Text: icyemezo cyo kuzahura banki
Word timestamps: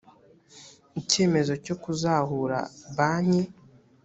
icyemezo 0.99 1.53
cyo 1.65 1.75
kuzahura 1.83 2.57
banki 2.95 3.43